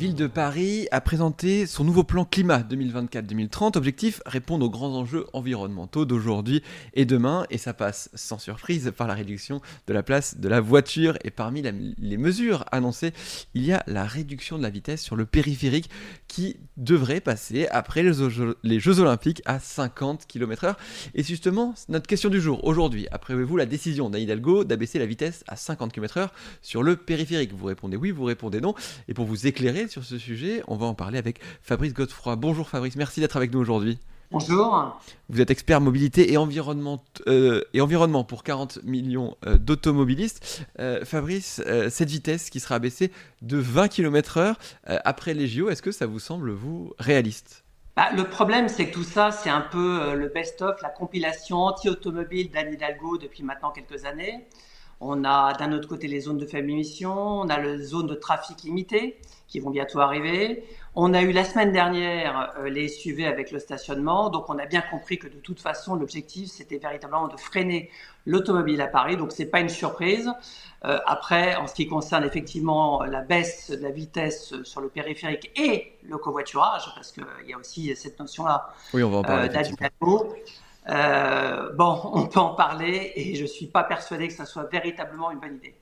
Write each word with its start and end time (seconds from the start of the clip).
Ville 0.00 0.14
de 0.14 0.28
Paris 0.28 0.88
a 0.92 1.02
présenté 1.02 1.66
son 1.66 1.84
nouveau 1.84 2.04
plan 2.04 2.24
climat 2.24 2.60
2024-2030. 2.60 3.76
Objectif 3.76 4.22
répondre 4.24 4.64
aux 4.64 4.70
grands 4.70 4.94
enjeux 4.94 5.26
environnementaux 5.34 6.06
d'aujourd'hui 6.06 6.62
et 6.94 7.04
demain. 7.04 7.44
Et 7.50 7.58
ça 7.58 7.74
passe 7.74 8.08
sans 8.14 8.38
surprise 8.38 8.94
par 8.96 9.06
la 9.06 9.12
réduction 9.12 9.60
de 9.86 9.92
la 9.92 10.02
place 10.02 10.38
de 10.38 10.48
la 10.48 10.62
voiture. 10.62 11.18
Et 11.22 11.30
parmi 11.30 11.62
les 11.98 12.16
mesures 12.16 12.64
annoncées, 12.72 13.12
il 13.52 13.62
y 13.62 13.74
a 13.74 13.84
la 13.86 14.06
réduction 14.06 14.56
de 14.56 14.62
la 14.62 14.70
vitesse 14.70 15.02
sur 15.02 15.16
le 15.16 15.26
périphérique 15.26 15.90
qui 16.28 16.56
devrait 16.78 17.20
passer 17.20 17.68
après 17.68 18.02
les 18.02 18.80
Jeux, 18.80 19.00
Olympiques 19.00 19.42
à 19.44 19.58
50 19.60 20.26
km/h. 20.26 20.76
Et 21.14 21.22
justement, 21.22 21.74
notre 21.90 22.06
question 22.06 22.30
du 22.30 22.40
jour 22.40 22.64
aujourd'hui, 22.64 23.06
apprévez-vous 23.10 23.58
la 23.58 23.66
décision 23.66 24.08
d'Anne 24.08 24.22
Hidalgo 24.22 24.64
d'abaisser 24.64 24.98
la 24.98 25.04
vitesse 25.04 25.44
à 25.46 25.56
50 25.56 25.92
km/h 25.92 26.30
sur 26.62 26.82
le 26.82 26.96
périphérique? 26.96 27.52
Vous 27.52 27.66
répondez 27.66 27.98
oui, 27.98 28.12
vous 28.12 28.24
répondez 28.24 28.62
non. 28.62 28.74
Et 29.06 29.12
pour 29.12 29.26
vous 29.26 29.46
éclairer 29.46 29.88
sur 29.90 30.04
ce 30.04 30.18
sujet. 30.18 30.62
On 30.68 30.76
va 30.76 30.86
en 30.86 30.94
parler 30.94 31.18
avec 31.18 31.40
Fabrice 31.62 31.92
Godefroy. 31.92 32.36
Bonjour 32.36 32.68
Fabrice, 32.68 32.96
merci 32.96 33.20
d'être 33.20 33.36
avec 33.36 33.52
nous 33.52 33.60
aujourd'hui. 33.60 33.98
Bonjour. 34.30 34.96
Vous 35.28 35.40
êtes 35.40 35.50
expert 35.50 35.80
mobilité 35.80 36.32
et 36.32 36.36
environnement, 36.36 37.04
euh, 37.26 37.64
et 37.74 37.80
environnement 37.80 38.22
pour 38.22 38.44
40 38.44 38.84
millions 38.84 39.36
euh, 39.44 39.58
d'automobilistes. 39.58 40.64
Euh, 40.78 41.04
Fabrice, 41.04 41.60
cette 41.88 42.10
vitesse 42.10 42.48
qui 42.48 42.60
sera 42.60 42.76
abaissée 42.76 43.10
de 43.42 43.56
20 43.56 43.88
km/h 43.88 44.54
après 44.86 45.34
les 45.34 45.48
JO, 45.48 45.68
est-ce 45.68 45.82
que 45.82 45.90
ça 45.90 46.06
vous 46.06 46.20
semble, 46.20 46.52
vous, 46.52 46.92
réaliste? 47.00 47.64
Bah, 47.96 48.10
Le 48.14 48.22
problème, 48.22 48.68
c'est 48.68 48.86
que 48.86 48.94
tout 48.94 49.02
ça, 49.02 49.32
c'est 49.32 49.50
un 49.50 49.62
peu 49.62 50.14
le 50.14 50.28
best-of, 50.28 50.80
la 50.80 50.90
compilation 50.90 51.58
anti-automobile 51.58 52.52
d'Anne 52.52 52.72
Hidalgo 52.72 53.18
depuis 53.18 53.42
maintenant 53.42 53.72
quelques 53.72 54.04
années. 54.04 54.46
On 55.02 55.24
a 55.24 55.54
d'un 55.54 55.72
autre 55.72 55.88
côté 55.88 56.08
les 56.08 56.20
zones 56.20 56.36
de 56.36 56.44
faible 56.44 56.70
émission, 56.70 57.16
on 57.16 57.48
a 57.48 57.58
les 57.58 57.78
zones 57.78 58.06
de 58.06 58.14
trafic 58.14 58.62
limité 58.64 59.18
qui 59.48 59.58
vont 59.58 59.70
bientôt 59.70 60.00
arriver. 60.00 60.62
On 60.94 61.14
a 61.14 61.22
eu 61.22 61.32
la 61.32 61.44
semaine 61.44 61.72
dernière 61.72 62.52
euh, 62.58 62.68
les 62.68 62.88
SUV 62.88 63.26
avec 63.26 63.50
le 63.50 63.58
stationnement, 63.58 64.28
donc 64.28 64.50
on 64.50 64.58
a 64.58 64.66
bien 64.66 64.82
compris 64.82 65.18
que 65.18 65.26
de 65.26 65.38
toute 65.38 65.58
façon 65.58 65.94
l'objectif 65.94 66.50
c'était 66.50 66.76
véritablement 66.76 67.28
de 67.28 67.36
freiner 67.38 67.90
l'automobile 68.26 68.80
à 68.82 68.88
Paris, 68.88 69.16
donc 69.16 69.32
c'est 69.32 69.46
pas 69.46 69.60
une 69.60 69.70
surprise. 69.70 70.30
Euh, 70.84 70.98
après, 71.06 71.56
en 71.56 71.66
ce 71.66 71.74
qui 71.74 71.86
concerne 71.86 72.24
effectivement 72.24 73.02
la 73.02 73.22
baisse 73.22 73.70
de 73.70 73.82
la 73.82 73.90
vitesse 73.90 74.54
sur 74.64 74.82
le 74.82 74.88
périphérique 74.88 75.50
et 75.56 75.96
le 76.02 76.18
covoiturage, 76.18 76.92
parce 76.94 77.12
qu'il 77.12 77.24
y 77.46 77.54
a 77.54 77.58
aussi 77.58 77.96
cette 77.96 78.18
notion-là 78.18 78.68
oui, 78.92 79.02
on 79.02 79.10
va 79.10 79.18
en 79.18 79.22
parler, 79.22 79.48
euh, 80.88 81.72
bon, 81.74 82.00
on 82.12 82.26
peut 82.26 82.40
en 82.40 82.54
parler 82.54 83.12
et 83.14 83.34
je 83.34 83.42
ne 83.42 83.48
suis 83.48 83.66
pas 83.66 83.84
persuadé 83.84 84.28
que 84.28 84.34
ça 84.34 84.46
soit 84.46 84.68
véritablement 84.70 85.30
une 85.30 85.38
bonne 85.38 85.56
idée. 85.56 85.74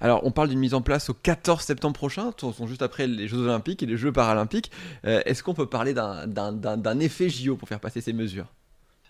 Alors, 0.00 0.24
on 0.24 0.30
parle 0.30 0.48
d'une 0.48 0.58
mise 0.58 0.74
en 0.74 0.82
place 0.82 1.10
au 1.10 1.14
14 1.14 1.62
septembre 1.62 1.94
prochain, 1.94 2.32
sont 2.38 2.66
juste 2.66 2.82
après 2.82 3.06
les 3.06 3.28
Jeux 3.28 3.38
Olympiques 3.38 3.82
et 3.82 3.86
les 3.86 3.96
Jeux 3.96 4.12
Paralympiques. 4.12 4.70
Euh, 5.06 5.22
est-ce 5.24 5.42
qu'on 5.42 5.54
peut 5.54 5.66
parler 5.66 5.94
d'un 5.94 7.00
effet 7.00 7.28
JO 7.28 7.56
pour 7.56 7.68
faire 7.68 7.80
passer 7.80 8.00
ces 8.00 8.12
mesures? 8.12 8.46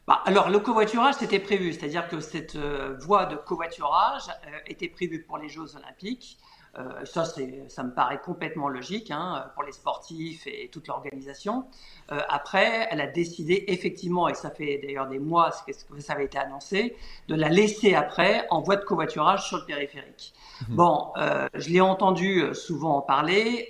Bah, 0.07 0.21
alors, 0.27 0.49
le 0.49 0.59
covoiturage, 0.59 1.15
c'était 1.19 1.39
prévu, 1.39 1.73
c'est-à-dire 1.73 2.09
que 2.09 2.21
cette 2.21 2.57
euh, 2.57 2.97
voie 3.01 3.27
de 3.27 3.37
covoiturage 3.37 4.23
était 4.67 4.89
prévue 4.89 5.23
pour 5.23 5.39
les 5.39 5.49
Jeux 5.49 5.77
Olympiques. 5.77 6.39
Euh, 6.79 7.05
ça, 7.05 7.25
ça 7.25 7.83
me 7.83 7.93
paraît 7.93 8.21
complètement 8.21 8.69
logique 8.69 9.11
hein, 9.11 9.51
pour 9.55 9.65
les 9.65 9.73
sportifs 9.73 10.47
et 10.47 10.69
toute 10.73 10.87
l'organisation. 10.87 11.65
Euh, 12.13 12.21
après, 12.29 12.87
elle 12.91 13.01
a 13.01 13.09
décidé 13.09 13.65
effectivement, 13.67 14.29
et 14.29 14.35
ça 14.35 14.51
fait 14.51 14.79
d'ailleurs 14.81 15.09
des 15.09 15.19
mois 15.19 15.51
que 15.67 16.01
ça 16.01 16.13
avait 16.13 16.27
été 16.27 16.39
annoncé, 16.39 16.97
de 17.27 17.35
la 17.35 17.49
laisser 17.49 17.95
après 17.95 18.47
en 18.51 18.61
voie 18.61 18.77
de 18.77 18.85
covoiturage 18.85 19.49
sur 19.49 19.59
le 19.59 19.65
périphérique. 19.65 20.33
Mhm. 20.69 20.77
Bon, 20.77 21.13
euh, 21.17 21.49
je 21.55 21.71
l'ai 21.71 21.81
entendu 21.81 22.45
souvent 22.55 22.99
en 22.99 23.03
parler. 23.03 23.69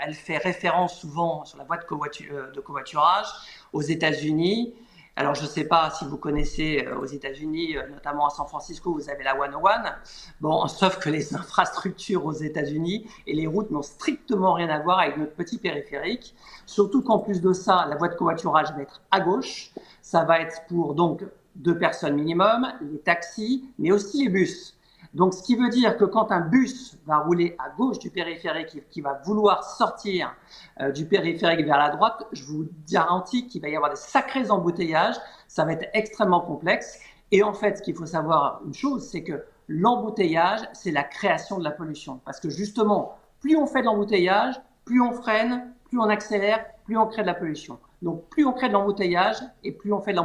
elle 0.00 0.14
fait 0.14 0.38
référence 0.38 1.00
souvent 1.00 1.44
sur 1.44 1.58
la 1.58 1.64
voie 1.64 1.78
de, 1.78 2.52
de 2.52 2.60
covoiturage 2.60 3.26
aux 3.72 3.82
États-Unis. 3.82 4.72
Alors, 5.18 5.34
je 5.34 5.44
ne 5.44 5.46
sais 5.46 5.64
pas 5.64 5.88
si 5.88 6.04
vous 6.04 6.18
connaissez 6.18 6.84
euh, 6.86 6.98
aux 6.98 7.06
États-Unis, 7.06 7.78
euh, 7.78 7.88
notamment 7.88 8.26
à 8.26 8.30
San 8.30 8.46
Francisco, 8.46 8.92
vous 8.92 9.08
avez 9.08 9.24
la 9.24 9.32
101. 9.32 9.96
Bon, 10.42 10.68
sauf 10.68 10.98
que 10.98 11.08
les 11.08 11.34
infrastructures 11.34 12.26
aux 12.26 12.34
États-Unis 12.34 13.06
et 13.26 13.32
les 13.32 13.46
routes 13.46 13.70
n'ont 13.70 13.80
strictement 13.80 14.52
rien 14.52 14.68
à 14.68 14.78
voir 14.78 14.98
avec 14.98 15.16
notre 15.16 15.32
petit 15.32 15.56
périphérique. 15.56 16.34
Surtout 16.66 17.00
qu'en 17.00 17.18
plus 17.18 17.40
de 17.40 17.54
ça, 17.54 17.86
la 17.88 17.96
voie 17.96 18.08
de 18.08 18.14
covoiturage 18.14 18.70
va 18.76 18.82
être 18.82 19.00
à 19.10 19.20
gauche. 19.20 19.70
Ça 20.02 20.24
va 20.24 20.38
être 20.40 20.66
pour 20.68 20.94
donc 20.94 21.24
deux 21.54 21.78
personnes 21.78 22.14
minimum, 22.14 22.70
les 22.82 22.98
taxis, 22.98 23.64
mais 23.78 23.92
aussi 23.92 24.22
les 24.24 24.28
bus. 24.28 24.75
Donc, 25.16 25.32
ce 25.32 25.42
qui 25.42 25.56
veut 25.56 25.70
dire 25.70 25.96
que 25.96 26.04
quand 26.04 26.30
un 26.30 26.42
bus 26.42 26.98
va 27.06 27.20
rouler 27.20 27.56
à 27.58 27.70
gauche 27.70 27.98
du 27.98 28.10
périphérique, 28.10 28.86
qui 28.90 29.00
va 29.00 29.14
vouloir 29.24 29.64
sortir 29.64 30.36
euh, 30.82 30.92
du 30.92 31.06
périphérique 31.06 31.64
vers 31.64 31.78
la 31.78 31.88
droite, 31.88 32.26
je 32.32 32.44
vous 32.44 32.68
garantis 32.86 33.46
qu'il 33.46 33.62
va 33.62 33.70
y 33.70 33.76
avoir 33.76 33.90
des 33.90 33.96
sacrés 33.96 34.50
embouteillages. 34.50 35.16
Ça 35.48 35.64
va 35.64 35.72
être 35.72 35.88
extrêmement 35.94 36.42
complexe. 36.42 36.98
Et 37.32 37.42
en 37.42 37.54
fait, 37.54 37.78
ce 37.78 37.82
qu'il 37.82 37.94
faut 37.94 38.04
savoir, 38.04 38.60
une 38.66 38.74
chose, 38.74 39.08
c'est 39.08 39.22
que 39.22 39.42
l'embouteillage, 39.68 40.60
c'est 40.74 40.90
la 40.90 41.02
création 41.02 41.56
de 41.56 41.64
la 41.64 41.70
pollution. 41.70 42.20
Parce 42.26 42.38
que 42.38 42.50
justement, 42.50 43.16
plus 43.40 43.56
on 43.56 43.66
fait 43.66 43.80
de 43.80 43.86
l'embouteillage, 43.86 44.60
plus 44.84 45.00
on 45.00 45.12
freine, 45.12 45.72
plus 45.86 45.98
on 45.98 46.10
accélère, 46.10 46.62
plus 46.84 46.98
on 46.98 47.06
crée 47.06 47.22
de 47.22 47.26
la 47.26 47.34
pollution. 47.34 47.78
Donc 48.02 48.28
plus 48.28 48.44
on 48.44 48.52
crée 48.52 48.68
de 48.68 48.74
l'embouteillage 48.74 49.36
et 49.64 49.72
plus 49.72 49.92
on 49.92 50.00
fait 50.00 50.12
de, 50.12 50.20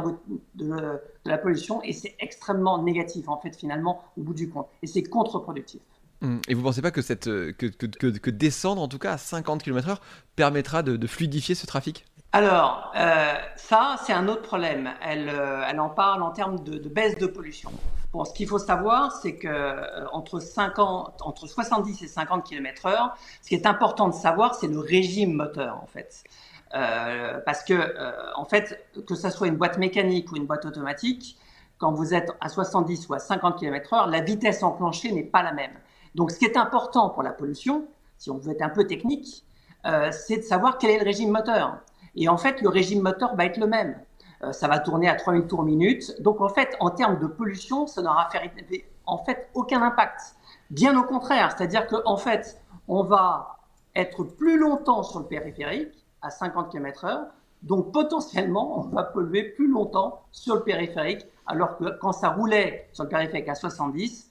de, 0.54 1.00
la 1.24 1.38
pollution 1.38 1.82
et 1.82 1.92
c'est 1.92 2.14
extrêmement 2.20 2.82
négatif 2.82 3.28
en 3.28 3.38
fait 3.38 3.56
finalement 3.56 4.02
au 4.18 4.22
bout 4.22 4.34
du 4.34 4.48
compte 4.48 4.68
et 4.82 4.86
c'est 4.86 5.02
contre-productif. 5.02 5.80
Hum, 6.22 6.40
et 6.48 6.54
vous 6.54 6.60
ne 6.60 6.66
pensez 6.66 6.82
pas 6.82 6.92
que, 6.92 7.02
cette, 7.02 7.24
que, 7.24 7.66
que, 7.66 7.86
que, 7.86 8.30
descendre 8.30 8.80
en 8.80 8.88
tout 8.88 8.98
cas 8.98 9.12
à 9.12 9.18
50 9.18 9.62
km/h 9.62 9.96
permettra 10.36 10.82
de, 10.82 11.06
fluidifier 11.06 11.54
ce 11.54 11.66
trafic? 11.66 12.04
Alors, 12.34 12.92
euh, 12.96 13.34
ça, 13.56 13.96
c'est 14.06 14.12
un 14.14 14.26
autre 14.26 14.40
problème. 14.40 14.90
Elle, 15.02 15.28
euh, 15.28 15.66
elle 15.68 15.78
en 15.80 15.90
parle 15.90 16.22
en 16.22 16.30
termes 16.30 16.64
de, 16.64 16.88
baisse 16.88 17.18
de 17.18 17.26
pollution. 17.26 17.70
Bon, 18.12 18.24
ce 18.24 18.32
qu'il 18.32 18.48
faut 18.48 18.58
savoir, 18.58 19.12
c'est 19.12 19.36
que 19.36 19.48
euh, 19.48 20.06
entre, 20.12 20.40
50, 20.40 21.20
entre 21.20 21.46
70 21.46 22.02
et 22.02 22.08
50 22.08 22.44
km/h, 22.44 23.12
ce 23.42 23.48
qui 23.48 23.54
est 23.54 23.66
important 23.66 24.08
de 24.08 24.14
savoir, 24.14 24.54
c'est 24.54 24.68
le 24.68 24.78
régime 24.78 25.34
moteur, 25.34 25.78
en 25.82 25.86
fait. 25.86 26.24
Euh, 26.74 27.38
parce 27.44 27.62
que, 27.64 27.74
euh, 27.74 28.12
en 28.34 28.44
fait, 28.44 28.86
que 29.06 29.14
ça 29.14 29.30
soit 29.30 29.48
une 29.48 29.56
boîte 29.56 29.78
mécanique 29.78 30.32
ou 30.32 30.36
une 30.36 30.46
boîte 30.46 30.64
automatique, 30.64 31.38
quand 31.78 31.92
vous 31.92 32.14
êtes 32.14 32.30
à 32.40 32.48
70 32.48 33.08
ou 33.08 33.14
à 33.14 33.18
50 33.18 33.58
km/h, 33.58 34.08
la 34.10 34.20
vitesse 34.20 34.62
enclenchée 34.62 35.12
n'est 35.12 35.24
pas 35.24 35.42
la 35.42 35.52
même. 35.52 35.72
Donc, 36.14 36.30
ce 36.30 36.38
qui 36.38 36.44
est 36.44 36.56
important 36.56 37.10
pour 37.10 37.22
la 37.22 37.32
pollution, 37.32 37.86
si 38.18 38.30
on 38.30 38.38
veut 38.38 38.52
être 38.52 38.62
un 38.62 38.70
peu 38.70 38.86
technique, 38.86 39.44
euh, 39.84 40.10
c'est 40.12 40.36
de 40.36 40.42
savoir 40.42 40.78
quel 40.78 40.90
est 40.90 40.98
le 40.98 41.04
régime 41.04 41.30
moteur. 41.30 41.78
Et 42.14 42.28
en 42.28 42.36
fait, 42.38 42.62
le 42.62 42.68
régime 42.68 43.02
moteur 43.02 43.34
va 43.36 43.44
être 43.44 43.58
le 43.58 43.66
même. 43.66 43.96
ça 44.50 44.66
va 44.66 44.80
tourner 44.80 45.08
à 45.08 45.14
3000 45.14 45.46
tours 45.46 45.62
minute. 45.62 46.20
Donc, 46.20 46.40
en 46.40 46.48
fait, 46.48 46.76
en 46.80 46.90
termes 46.90 47.18
de 47.20 47.28
pollution, 47.28 47.86
ça 47.86 48.02
n'aura 48.02 48.28
en 49.06 49.18
fait 49.24 49.48
aucun 49.54 49.82
impact. 49.82 50.20
Bien 50.70 50.98
au 50.98 51.04
contraire, 51.04 51.54
c'est-à-dire 51.56 51.86
qu'en 51.86 52.16
fait, 52.16 52.60
on 52.88 53.04
va 53.04 53.58
être 53.94 54.24
plus 54.24 54.58
longtemps 54.58 55.02
sur 55.02 55.20
le 55.20 55.26
périphérique, 55.26 56.01
à 56.22 56.30
50 56.30 56.70
km/h. 56.70 57.26
Donc 57.62 57.92
potentiellement, 57.92 58.78
on 58.78 58.88
va 58.88 59.04
polluer 59.04 59.50
plus 59.50 59.68
longtemps 59.68 60.22
sur 60.32 60.56
le 60.56 60.62
périphérique, 60.62 61.26
alors 61.46 61.76
que 61.76 61.90
quand 62.00 62.12
ça 62.12 62.30
roulait 62.30 62.88
sur 62.92 63.04
le 63.04 63.10
périphérique 63.10 63.48
à 63.48 63.54
70, 63.54 64.30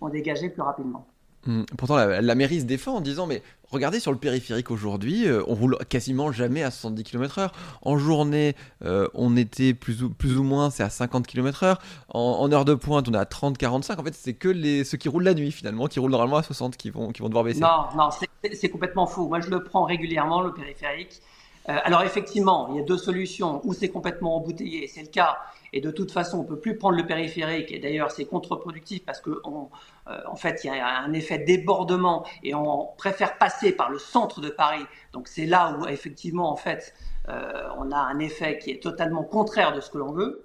on 0.00 0.08
dégageait 0.08 0.50
plus 0.50 0.62
rapidement. 0.62 1.06
Hum, 1.46 1.66
pourtant, 1.76 1.96
la, 1.96 2.34
mairie 2.34 2.60
se 2.60 2.64
défend 2.64 2.96
en 2.96 3.00
disant 3.00 3.26
Mais 3.26 3.42
regardez 3.70 4.00
sur 4.00 4.12
le 4.12 4.18
périphérique 4.18 4.70
aujourd'hui, 4.70 5.26
euh, 5.26 5.42
on 5.46 5.54
roule 5.54 5.76
quasiment 5.88 6.32
jamais 6.32 6.62
à 6.62 6.70
70 6.70 7.04
km/h. 7.04 7.50
En 7.82 7.98
journée, 7.98 8.54
euh, 8.84 9.08
on 9.14 9.36
était 9.36 9.74
plus 9.74 10.02
ou, 10.02 10.10
plus 10.10 10.38
ou 10.38 10.42
moins, 10.42 10.70
c'est 10.70 10.82
à 10.82 10.90
50 10.90 11.26
km/h. 11.26 11.76
En, 12.08 12.50
heure 12.52 12.64
de 12.64 12.74
pointe, 12.74 13.08
on 13.08 13.14
est 13.14 13.18
à 13.18 13.24
30-45. 13.24 14.00
En 14.00 14.04
fait, 14.04 14.14
c'est 14.14 14.34
que 14.34 14.48
les, 14.48 14.84
ceux 14.84 14.96
qui 14.96 15.08
roulent 15.08 15.24
la 15.24 15.34
nuit, 15.34 15.52
finalement, 15.52 15.86
qui 15.86 15.98
roulent 15.98 16.12
normalement 16.12 16.38
à 16.38 16.42
60, 16.42 16.76
qui 16.76 16.90
vont, 16.90 17.12
qui 17.12 17.20
vont 17.20 17.28
devoir 17.28 17.44
baisser. 17.44 17.60
Non, 17.60 17.86
non, 17.96 18.08
c'est 18.52 18.70
complètement 18.70 19.06
faux. 19.06 19.28
Moi, 19.28 19.40
je 19.40 19.50
le 19.50 19.62
prends 19.62 19.84
régulièrement, 19.84 20.40
le 20.40 20.52
périphérique. 20.52 21.20
Euh, 21.68 21.76
alors 21.84 22.02
effectivement, 22.02 22.68
il 22.70 22.76
y 22.76 22.80
a 22.80 22.82
deux 22.82 22.98
solutions. 22.98 23.60
Ou 23.64 23.72
c'est 23.72 23.88
complètement 23.88 24.36
embouteillé, 24.36 24.86
c'est 24.86 25.02
le 25.02 25.08
cas, 25.08 25.38
et 25.72 25.80
de 25.80 25.90
toute 25.90 26.10
façon, 26.12 26.38
on 26.38 26.44
peut 26.44 26.58
plus 26.58 26.76
prendre 26.76 26.96
le 26.96 27.06
périphérique. 27.06 27.72
Et 27.72 27.78
d'ailleurs, 27.78 28.10
c'est 28.10 28.24
contre-productif 28.24 29.04
parce 29.04 29.20
que, 29.20 29.30
euh, 29.30 30.18
en 30.26 30.36
fait, 30.36 30.64
il 30.64 30.68
y 30.68 30.70
a 30.70 30.98
un 30.98 31.12
effet 31.12 31.38
débordement 31.38 32.24
et 32.42 32.54
on 32.54 32.88
préfère 32.98 33.38
passer 33.38 33.72
par 33.72 33.90
le 33.90 33.98
centre 33.98 34.40
de 34.40 34.50
Paris. 34.50 34.84
Donc 35.12 35.28
c'est 35.28 35.46
là 35.46 35.76
où 35.78 35.86
effectivement, 35.86 36.50
en 36.50 36.56
fait, 36.56 36.94
euh, 37.28 37.68
on 37.78 37.90
a 37.90 37.98
un 37.98 38.18
effet 38.18 38.58
qui 38.58 38.70
est 38.70 38.82
totalement 38.82 39.24
contraire 39.24 39.72
de 39.74 39.80
ce 39.80 39.90
que 39.90 39.98
l'on 39.98 40.12
veut. 40.12 40.44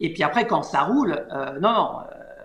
Et 0.00 0.12
puis 0.12 0.22
après, 0.22 0.46
quand 0.46 0.62
ça 0.62 0.82
roule, 0.82 1.26
non, 1.60 1.72
non, 1.72 2.00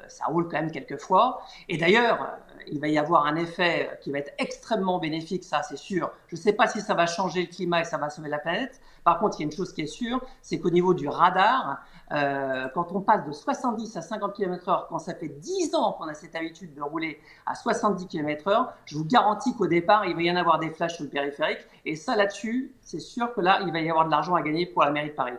ça 0.07 0.25
roule 0.25 0.47
quand 0.47 0.57
même 0.57 0.71
quelques 0.71 0.97
fois. 0.97 1.41
Et 1.67 1.77
d'ailleurs, 1.77 2.37
il 2.67 2.79
va 2.79 2.87
y 2.87 2.97
avoir 2.97 3.25
un 3.25 3.35
effet 3.35 3.97
qui 4.01 4.11
va 4.11 4.19
être 4.19 4.33
extrêmement 4.37 4.99
bénéfique, 4.99 5.43
ça 5.43 5.61
c'est 5.63 5.77
sûr. 5.77 6.11
Je 6.27 6.35
ne 6.35 6.41
sais 6.41 6.53
pas 6.53 6.67
si 6.67 6.81
ça 6.81 6.93
va 6.93 7.05
changer 7.05 7.41
le 7.41 7.47
climat 7.47 7.81
et 7.81 7.83
ça 7.85 7.97
va 7.97 8.09
sauver 8.09 8.29
la 8.29 8.39
planète. 8.39 8.81
Par 9.03 9.19
contre, 9.19 9.37
il 9.39 9.43
y 9.43 9.45
a 9.45 9.47
une 9.47 9.51
chose 9.55 9.73
qui 9.73 9.81
est 9.81 9.87
sûre, 9.87 10.21
c'est 10.41 10.59
qu'au 10.59 10.69
niveau 10.69 10.93
du 10.93 11.07
radar, 11.07 11.83
euh, 12.11 12.67
quand 12.73 12.91
on 12.91 13.01
passe 13.01 13.25
de 13.25 13.31
70 13.31 13.97
à 13.97 14.01
50 14.01 14.33
km/h, 14.33 14.87
quand 14.89 14.99
ça 14.99 15.15
fait 15.15 15.29
10 15.29 15.75
ans 15.75 15.93
qu'on 15.93 16.07
a 16.07 16.13
cette 16.13 16.35
habitude 16.35 16.73
de 16.73 16.81
rouler 16.81 17.19
à 17.45 17.55
70 17.55 18.07
km/h, 18.07 18.67
je 18.85 18.97
vous 18.97 19.05
garantis 19.05 19.55
qu'au 19.55 19.67
départ, 19.67 20.05
il 20.05 20.15
va 20.15 20.21
y 20.21 20.31
en 20.31 20.35
avoir 20.35 20.59
des 20.59 20.69
flashs 20.69 20.95
sur 20.95 21.03
le 21.03 21.09
périphérique. 21.09 21.59
Et 21.85 21.95
ça, 21.95 22.15
là-dessus, 22.15 22.73
c'est 22.81 22.99
sûr 22.99 23.33
que 23.33 23.41
là, 23.41 23.61
il 23.65 23.71
va 23.71 23.79
y 23.79 23.89
avoir 23.89 24.05
de 24.05 24.11
l'argent 24.11 24.35
à 24.35 24.41
gagner 24.41 24.65
pour 24.65 24.83
la 24.83 24.91
mairie 24.91 25.09
de 25.09 25.15
Paris. 25.15 25.37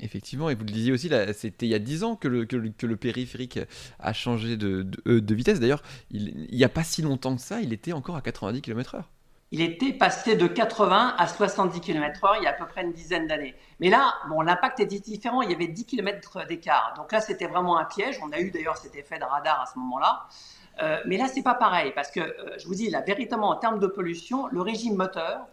Effectivement, 0.00 0.50
et 0.50 0.54
vous 0.54 0.64
le 0.64 0.70
disiez 0.70 0.92
aussi, 0.92 1.10
c'était 1.34 1.66
il 1.66 1.70
y 1.70 1.74
a 1.74 1.78
10 1.78 2.04
ans 2.04 2.16
que 2.16 2.28
le, 2.28 2.44
que 2.44 2.86
le, 2.86 2.96
périphérique 2.96 3.58
a 3.98 4.12
changé 4.12 4.56
de, 4.56 4.82
de 4.82 5.34
vitesse. 5.34 5.60
D'ailleurs, 5.60 5.82
il 6.10 6.48
n'y 6.50 6.64
a 6.64 6.68
pas 6.68 6.84
si 6.84 7.02
longtemps 7.02 7.36
que 7.36 7.42
ça, 7.42 7.60
il 7.60 7.72
était 7.72 7.92
encore 7.92 8.16
à 8.16 8.22
90 8.22 8.60
km/h 8.60 9.04
il 9.52 9.60
était 9.60 9.92
passé 9.92 10.34
de 10.34 10.46
80 10.46 11.14
à 11.18 11.26
70 11.28 11.80
km/h 11.80 12.36
il 12.38 12.44
y 12.44 12.46
a 12.46 12.50
à 12.50 12.52
peu 12.54 12.66
près 12.66 12.82
une 12.82 12.94
dizaine 12.94 13.26
d'années. 13.26 13.54
Mais 13.80 13.90
là, 13.90 14.14
bon, 14.30 14.40
l'impact 14.40 14.80
était 14.80 14.98
différent, 14.98 15.42
il 15.42 15.50
y 15.50 15.54
avait 15.54 15.68
10 15.68 15.84
km 15.84 16.46
d'écart. 16.46 16.94
Donc 16.96 17.12
là, 17.12 17.20
c'était 17.20 17.46
vraiment 17.46 17.76
un 17.76 17.84
piège. 17.84 18.18
On 18.24 18.32
a 18.32 18.40
eu 18.40 18.50
d'ailleurs 18.50 18.78
cet 18.78 18.96
effet 18.96 19.18
de 19.18 19.24
radar 19.24 19.60
à 19.60 19.66
ce 19.66 19.78
moment-là. 19.78 20.26
Euh, 20.80 21.00
mais 21.06 21.18
là, 21.18 21.28
c'est 21.28 21.42
pas 21.42 21.54
pareil 21.54 21.92
parce 21.94 22.10
que 22.10 22.20
euh, 22.20 22.56
je 22.58 22.66
vous 22.66 22.74
dis, 22.74 22.88
là, 22.88 23.02
véritablement 23.02 23.50
en 23.50 23.56
termes 23.56 23.78
de 23.78 23.86
pollution, 23.86 24.46
le 24.46 24.62
régime 24.62 24.96
moteur, 24.96 25.40
euh, 25.40 25.44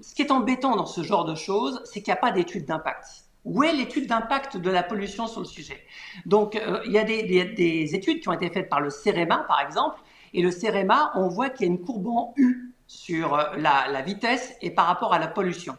ce 0.00 0.14
qui 0.14 0.22
est 0.22 0.30
embêtant 0.30 0.76
dans 0.76 0.86
ce 0.86 1.02
genre 1.02 1.24
de 1.24 1.34
choses, 1.34 1.80
c'est 1.84 2.02
qu'il 2.02 2.12
n'y 2.12 2.18
a 2.18 2.20
pas 2.20 2.32
d'étude 2.32 2.66
d'impact. 2.66 3.06
Où 3.44 3.64
est 3.64 3.72
l'étude 3.72 4.06
d'impact 4.06 4.56
de 4.56 4.70
la 4.70 4.82
pollution 4.82 5.26
sur 5.26 5.40
le 5.40 5.46
sujet? 5.46 5.80
Donc, 6.26 6.60
il 6.86 6.92
y 6.92 6.98
a 6.98 7.04
des, 7.04 7.22
des, 7.22 7.94
études 7.94 8.20
qui 8.20 8.28
ont 8.28 8.32
été 8.32 8.50
faites 8.50 8.68
par 8.68 8.80
le 8.80 8.90
CEREMA, 8.90 9.44
par 9.48 9.60
exemple, 9.60 10.00
et 10.34 10.42
le 10.42 10.50
CEREMA, 10.50 11.12
on 11.14 11.28
voit 11.28 11.50
qu'il 11.50 11.66
y 11.66 11.70
a 11.70 11.72
une 11.72 11.80
courbe 11.80 12.08
en 12.08 12.34
U 12.36 12.72
sur 12.86 13.34
euh, 13.34 13.56
la, 13.56 14.02
vitesse 14.02 14.54
et 14.60 14.70
par 14.70 14.86
rapport 14.86 15.14
à 15.14 15.18
la 15.18 15.28
pollution. 15.28 15.76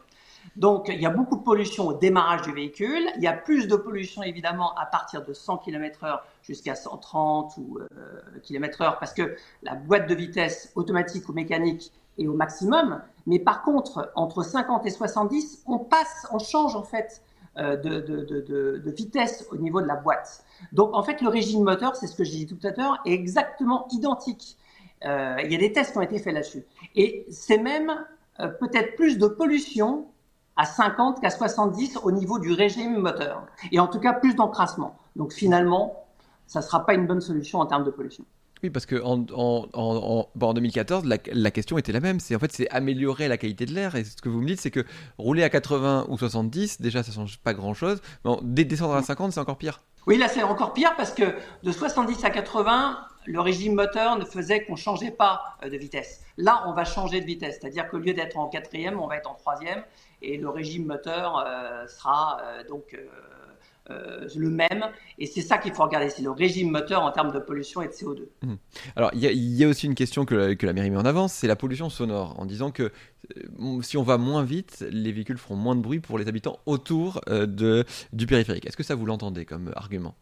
Donc, 0.56 0.88
il 0.88 1.02
y 1.02 1.06
a 1.06 1.10
beaucoup 1.10 1.38
de 1.38 1.44
pollution 1.44 1.88
au 1.88 1.94
démarrage 1.94 2.44
du 2.44 2.54
véhicule. 2.54 3.04
Il 3.16 3.24
y 3.24 3.28
a 3.28 3.34
plus 3.34 3.68
de 3.68 3.76
pollution, 3.76 4.22
évidemment, 4.22 4.76
à 4.76 4.86
partir 4.86 5.26
de 5.26 5.34
100 5.34 5.58
km/h 5.58 6.20
jusqu'à 6.44 6.76
130 6.76 7.58
ou, 7.58 7.80
euh, 7.80 8.22
km/h 8.44 9.00
parce 9.00 9.14
que 9.14 9.36
la 9.64 9.76
boîte 9.76 10.08
de 10.08 10.14
vitesse 10.14 10.72
automatique 10.76 11.28
ou 11.28 11.34
mécanique 11.34 11.92
est 12.20 12.28
au 12.28 12.34
maximum. 12.34 13.02
Mais 13.26 13.40
par 13.40 13.64
contre, 13.64 14.12
entre 14.16 14.44
50 14.44 14.86
et 14.86 14.92
70, 14.92 15.64
on 15.66 15.80
passe, 15.80 16.28
on 16.32 16.40
change 16.40 16.76
en 16.76 16.84
fait 16.84 17.24
euh, 17.58 17.78
de, 17.78 18.00
de, 18.00 18.92
vitesse 18.92 19.48
au 19.52 19.58
niveau 19.58 19.80
de 19.82 19.88
la 19.88 19.96
boîte. 19.96 20.44
Donc, 20.72 20.94
en 20.94 21.04
fait, 21.04 21.22
le 21.22 21.30
régime 21.30 21.64
moteur, 21.64 21.96
c'est 21.96 22.08
ce 22.08 22.16
que 22.16 22.24
j'ai 22.24 22.46
dit 22.46 22.48
tout 22.48 22.68
à 22.68 22.72
l'heure, 22.72 23.00
est 23.06 23.14
exactement 23.14 23.88
identique. 23.92 24.58
Euh, 25.06 25.36
il 25.44 25.52
y 25.52 25.56
a 25.56 25.60
des 25.60 25.72
tests 25.72 25.92
qui 25.92 25.98
ont 25.98 26.02
été 26.02 26.18
faits 26.18 26.34
là-dessus. 26.34 26.64
Et 26.96 27.26
c'est 27.30 27.58
même 27.58 27.92
euh, 28.40 28.48
peut-être 28.48 28.96
plus 28.96 29.18
de 29.18 29.28
pollution 29.28 30.08
à 30.56 30.66
50 30.66 31.22
qu'à 31.22 31.30
70 31.30 32.00
au 32.04 32.12
niveau 32.12 32.40
du 32.40 32.54
régime 32.54 32.98
moteur. 32.98 33.46
Et 33.72 33.80
en 33.80 33.88
tout 33.88 34.00
cas, 34.00 34.14
plus 34.14 34.36
d'encrassement. 34.36 34.98
Donc 35.16 35.34
finalement, 35.34 36.06
ça 36.48 36.60
ne 36.60 36.64
sera 36.66 36.86
pas 36.86 36.94
une 36.94 37.08
bonne 37.08 37.22
solution 37.22 37.60
en 37.60 37.66
termes 37.66 37.84
de 37.84 37.92
pollution. 37.92 38.26
Oui, 38.64 38.70
parce 38.70 38.86
que 38.86 39.02
en, 39.04 39.26
en, 39.34 39.68
en, 39.74 40.30
en 40.40 40.54
2014, 40.54 41.04
la, 41.04 41.18
la, 41.34 41.52
question 41.52 41.78
était 41.78 41.92
la 41.92 42.00
même. 42.00 42.22
C'est 42.22 42.34
en 42.34 42.40
fait, 42.40 42.52
c'est 42.54 42.70
améliorer 42.70 43.28
la 43.28 43.38
qualité 43.38 43.66
de 43.66 43.74
l'air. 43.74 43.96
Et 43.96 44.06
ce 44.06 44.22
que 44.22 44.30
vous 44.30 44.40
me 44.40 44.48
dites, 44.48 44.62
c'est 44.62 44.72
que 44.72 44.86
rouler 45.18 45.44
à 45.44 45.50
80 45.50 46.06
ou 46.08 46.18
70, 46.18 46.80
déjà, 46.80 47.04
ça 47.04 47.12
change 47.12 47.40
pas 47.40 47.54
grand-chose. 47.54 48.02
Mais 48.42 48.64
descendre 48.64 48.96
à 48.96 49.04
50, 49.04 49.34
c'est 49.34 49.42
encore 49.42 49.58
pire. 49.58 49.82
Oui, 50.08 50.18
là, 50.18 50.30
c'est 50.30 50.44
encore 50.44 50.72
pire 50.74 50.96
parce 50.96 51.12
que 51.12 51.24
de 51.64 51.72
70 51.74 52.24
à 52.24 52.30
80, 52.30 52.98
le 53.26 53.40
régime 53.40 53.74
moteur 53.74 54.18
ne 54.18 54.26
faisait 54.26 54.66
qu'on 54.66 54.76
changeait 54.76 55.12
pas 55.12 55.42
euh, 55.64 55.70
de 55.70 55.78
vitesse. 55.78 56.22
Là, 56.38 56.64
on 56.68 56.74
va 56.74 56.86
changer 56.86 57.22
de 57.22 57.26
vitesse, 57.26 57.60
c'est-à-dire 57.60 57.90
qu'au 57.90 57.98
lieu 57.98 58.14
d'être 58.14 58.38
en 58.38 58.48
quatrième, 58.48 59.00
on 59.00 59.08
va 59.08 59.18
être 59.18 59.30
en 59.30 59.36
troisième, 59.36 59.84
et 60.24 60.38
le 60.38 60.50
régime 60.50 60.86
moteur 60.86 61.44
euh, 61.46 61.86
sera 61.88 62.40
euh, 62.42 62.64
donc 62.68 62.98
le 63.90 64.50
même. 64.50 64.86
Et 65.20 65.26
c'est 65.26 65.42
ça 65.42 65.58
qu'il 65.58 65.74
faut 65.74 65.84
regarder, 65.84 66.10
c'est 66.10 66.22
le 66.22 66.32
régime 66.32 66.72
moteur 66.72 67.04
en 67.04 67.12
termes 67.12 67.32
de 67.32 67.40
pollution 67.40 67.82
et 67.82 67.88
de 67.88 67.92
CO2. 67.92 68.22
Mmh. 68.42 68.54
Alors, 68.96 69.12
il 69.14 69.20
y, 69.22 69.64
a 69.64 69.68
aussi 69.68 69.86
une 69.86 69.96
question 69.96 70.24
que 70.24 70.36
la, 70.36 70.56
que 70.56 70.66
la 70.66 70.74
mairie 70.74 70.90
met 70.90 70.98
en 70.98 71.06
avant, 71.06 71.28
c'est 71.28 71.48
la 71.48 71.58
pollution 71.58 71.90
sonore, 71.90 72.40
en 72.40 72.46
disant 72.46 72.72
que 72.72 72.92
si 73.82 73.98
on 73.98 74.04
va 74.04 74.18
moins 74.18 74.44
vite, 74.44 74.86
les 74.90 75.12
véhicules 75.12 75.38
feront 75.38 75.58
moins 75.58 75.76
de 75.76 75.82
bruit 75.82 76.00
pour 76.00 76.18
les 76.18 76.30
habitants 76.30 76.60
autour 76.66 77.22
de, 77.28 77.84
du 78.14 78.26
périphérique. 78.26 78.66
Est-ce 78.66 78.78
que 78.78 78.84
ça 78.84 78.96
vous 78.96 79.06
l'entendez 79.06 79.46
comme 79.46 79.74
argument? 79.76 80.16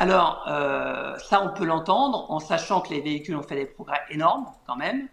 Alors, 0.00 0.46
euh, 0.48 1.14
ça, 1.18 1.42
on 1.42 1.52
peut 1.52 1.66
l'entendre 1.66 2.30
en 2.30 2.40
sachant 2.40 2.80
que 2.80 2.88
les 2.88 3.02
véhicules 3.02 3.36
ont 3.36 3.42
fait 3.42 3.56
des 3.56 3.66
progrès 3.66 4.00
énormes 4.08 4.46
quand 4.66 4.76
même. 4.76 5.08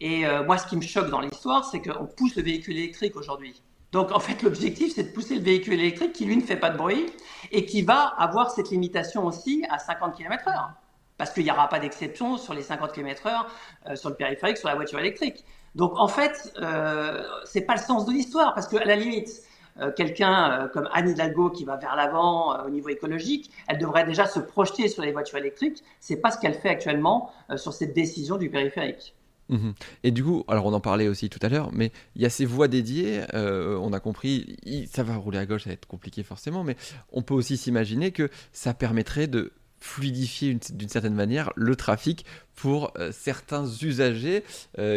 Et 0.00 0.26
euh, 0.26 0.44
moi, 0.44 0.58
ce 0.58 0.66
qui 0.66 0.74
me 0.74 0.82
choque 0.82 1.10
dans 1.10 1.20
l'histoire, 1.20 1.64
c'est 1.64 1.80
qu'on 1.80 2.06
pousse 2.06 2.34
le 2.34 2.42
véhicule 2.42 2.76
électrique 2.76 3.14
aujourd'hui. 3.14 3.62
Donc, 3.92 4.10
en 4.10 4.20
fait, 4.20 4.42
l'objectif, 4.42 4.94
c'est 4.94 5.04
de 5.04 5.12
pousser 5.12 5.34
le 5.34 5.42
véhicule 5.42 5.74
électrique 5.74 6.14
qui, 6.14 6.24
lui, 6.24 6.36
ne 6.36 6.42
fait 6.42 6.56
pas 6.56 6.70
de 6.70 6.78
bruit 6.78 7.06
et 7.50 7.66
qui 7.66 7.82
va 7.82 8.00
avoir 8.18 8.50
cette 8.50 8.70
limitation 8.70 9.26
aussi 9.26 9.64
à 9.68 9.78
50 9.78 10.16
km/h. 10.16 10.70
Parce 11.18 11.30
qu'il 11.30 11.44
n'y 11.44 11.50
aura 11.50 11.68
pas 11.68 11.78
d'exception 11.78 12.38
sur 12.38 12.54
les 12.54 12.62
50 12.62 12.92
km/h 12.92 13.44
euh, 13.86 13.94
sur 13.94 14.08
le 14.08 14.14
périphérique, 14.14 14.56
sur 14.56 14.68
la 14.68 14.74
voiture 14.74 14.98
électrique. 14.98 15.44
Donc, 15.74 15.92
en 15.98 16.08
fait, 16.08 16.54
euh, 16.60 17.22
c'est 17.44 17.60
pas 17.62 17.74
le 17.74 17.80
sens 17.80 18.06
de 18.06 18.12
l'histoire. 18.12 18.54
Parce 18.54 18.66
qu'à 18.66 18.82
la 18.84 18.96
limite, 18.96 19.42
euh, 19.78 19.92
quelqu'un 19.92 20.50
euh, 20.52 20.68
comme 20.68 20.88
Anne 20.94 21.10
Hidalgo 21.10 21.50
qui 21.50 21.64
va 21.66 21.76
vers 21.76 21.94
l'avant 21.94 22.64
au 22.64 22.70
niveau 22.70 22.88
écologique, 22.88 23.50
elle 23.68 23.78
devrait 23.78 24.04
déjà 24.04 24.26
se 24.26 24.40
projeter 24.40 24.88
sur 24.88 25.02
les 25.02 25.12
voitures 25.12 25.38
électriques. 25.38 25.84
C'est 26.00 26.16
pas 26.16 26.30
ce 26.30 26.38
qu'elle 26.38 26.54
fait 26.54 26.70
actuellement 26.70 27.30
sur 27.56 27.74
cette 27.74 27.92
décision 27.92 28.38
du 28.38 28.48
périphérique. 28.48 29.14
Mhm. 29.52 29.74
Et 30.02 30.10
du 30.10 30.24
coup, 30.24 30.44
alors 30.48 30.66
on 30.66 30.72
en 30.72 30.80
parlait 30.80 31.08
aussi 31.08 31.28
tout 31.28 31.38
à 31.42 31.48
l'heure, 31.48 31.70
mais 31.72 31.92
il 32.16 32.22
y 32.22 32.26
a 32.26 32.30
ces 32.30 32.44
voies 32.44 32.68
dédiées, 32.68 33.22
on 33.32 33.92
a 33.92 34.00
compris, 34.00 34.56
ça 34.90 35.02
va 35.02 35.16
rouler 35.16 35.38
à 35.38 35.46
gauche, 35.46 35.64
ça 35.64 35.70
va 35.70 35.74
être 35.74 35.86
compliqué 35.86 36.22
forcément, 36.22 36.64
mais 36.64 36.76
on 37.12 37.22
peut 37.22 37.34
aussi 37.34 37.56
s'imaginer 37.56 38.12
que 38.12 38.28
ça 38.52 38.74
permettrait 38.74 39.26
de 39.26 39.52
fluidifier 39.78 40.58
d'une 40.70 40.88
certaine 40.88 41.14
manière 41.14 41.52
le 41.54 41.76
trafic 41.76 42.24
pour 42.54 42.92
certains 43.10 43.66
usagers 43.66 44.42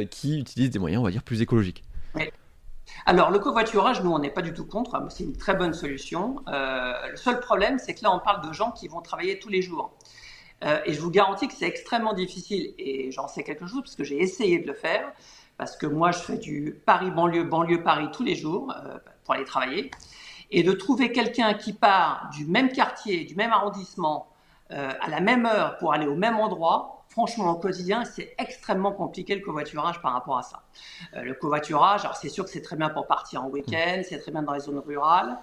qui 0.10 0.40
utilisent 0.40 0.72
des 0.72 0.80
moyens, 0.80 1.02
on 1.02 1.06
va 1.06 1.12
dire, 1.12 1.24
plus 1.24 1.42
écologiques. 1.42 1.84
Alors, 3.06 3.32
le 3.32 3.40
covoiturage, 3.40 4.02
nous, 4.04 4.12
on 4.12 4.20
n'est 4.20 4.32
pas 4.32 4.42
du 4.42 4.54
tout 4.54 4.66
contre. 4.66 5.00
C'est 5.10 5.24
une 5.24 5.36
très 5.36 5.56
bonne 5.56 5.74
solution. 5.74 6.42
Euh, 6.48 6.94
le 7.12 7.18
seul 7.18 7.40
problème, 7.40 7.78
c'est 7.78 7.94
que 7.94 8.04
là, 8.04 8.12
on 8.12 8.20
parle 8.20 8.48
de 8.48 8.54
gens 8.54 8.72
qui 8.72 8.88
vont 8.88 9.02
travailler 9.02 9.40
tous 9.40 9.50
les 9.50 9.62
jours. 9.62 9.94
Euh, 10.64 10.80
et 10.86 10.94
je 10.94 11.02
vous 11.02 11.12
garantis 11.12 11.48
que 11.48 11.54
c'est 11.54 11.68
extrêmement 11.68 12.14
difficile. 12.14 12.74
Et 12.78 13.12
j'en 13.12 13.28
sais 13.28 13.44
quelque 13.44 13.68
chose 13.68 13.82
parce 13.82 13.96
que 13.96 14.04
j'ai 14.04 14.22
essayé 14.22 14.60
de 14.60 14.68
le 14.68 14.74
faire. 14.74 15.12
Parce 15.58 15.78
que 15.78 15.86
moi, 15.86 16.12
je 16.12 16.20
fais 16.20 16.38
du 16.38 16.82
Paris-banlieue, 16.86 17.44
banlieue-Paris 17.44 18.10
tous 18.12 18.24
les 18.24 18.36
jours 18.36 18.72
euh, 18.72 18.98
pour 19.24 19.36
aller 19.36 19.46
travailler. 19.46 19.92
Et 20.52 20.64
de 20.64 20.72
trouver 20.72 21.12
quelqu'un 21.12 21.54
qui 21.54 21.74
part 21.74 22.30
du 22.34 22.46
même 22.46 22.72
quartier, 22.72 23.26
du 23.26 23.36
même 23.36 23.52
arrondissement, 23.52 24.28
à 24.70 25.10
la 25.10 25.20
même 25.20 25.46
heure 25.46 25.78
pour 25.78 25.94
aller 25.94 26.08
au 26.08 26.16
même 26.16 26.38
endroit, 26.38 26.96
franchement, 27.16 27.52
au 27.52 27.56
quotidien, 27.56 28.04
c'est 28.04 28.36
extrêmement 28.38 28.92
compliqué 28.92 29.36
le 29.36 29.42
covoiturage 29.42 30.02
par 30.02 30.12
rapport 30.12 30.38
à 30.38 30.44
ça. 30.44 30.64
Euh, 31.16 31.22
le 31.22 31.34
covoiturage, 31.34 32.02
alors 32.04 32.18
c'est 32.18 32.28
sûr 32.28 32.44
que 32.44 32.50
c'est 32.50 32.62
très 32.62 32.76
bien 32.76 32.90
pour 32.90 33.08
partir 33.08 33.44
en 33.44 33.48
week-end, 33.48 34.02
c'est 34.04 34.20
très 34.20 34.32
bien 34.32 34.44
dans 34.44 34.54
les 34.54 34.60
zones 34.60 34.80
rurales, 34.86 35.38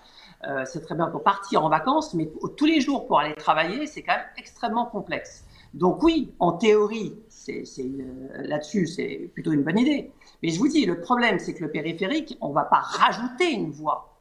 euh, 0.48 0.64
c'est 0.64 0.80
très 0.80 0.94
bien 0.94 1.06
pour 1.06 1.22
partir 1.22 1.64
en 1.64 1.68
vacances, 1.68 2.14
mais 2.14 2.30
tous 2.56 2.66
les 2.66 2.80
jours 2.80 3.06
pour 3.06 3.20
aller 3.20 3.34
travailler, 3.34 3.86
c'est 3.86 4.02
quand 4.02 4.16
même 4.16 4.26
extrêmement 4.36 4.86
complexe. 4.86 5.44
Donc 5.74 6.02
oui, 6.02 6.34
en 6.38 6.52
théorie, 6.52 7.14
c'est, 7.28 7.64
là-dessus, 8.34 8.86
c'est 8.86 9.30
plutôt 9.32 9.52
une 9.52 9.62
bonne 9.62 9.78
idée. 9.78 10.12
Mais 10.42 10.50
je 10.50 10.58
vous 10.58 10.68
dis, 10.68 10.84
le 10.84 11.00
problème, 11.00 11.38
c'est 11.38 11.54
que 11.54 11.64
le 11.64 11.70
périphérique, 11.70 12.36
on 12.40 12.50
ne 12.50 12.54
va 12.54 12.64
pas 12.64 12.80
rajouter 12.80 13.52
une 13.52 13.70
voie 13.70 14.12